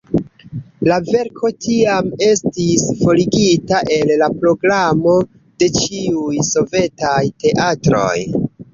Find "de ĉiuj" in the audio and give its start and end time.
5.37-6.45